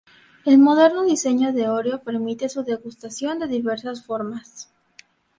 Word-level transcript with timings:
El 0.45 0.57
moderno 0.57 1.03
diseño 1.03 1.53
de 1.53 1.69
Oreo 1.69 2.01
permite 2.01 2.49
su 2.49 2.63
degustación 2.63 3.37
de 3.37 3.45
diversas 3.45 4.03
formas. 4.03 4.71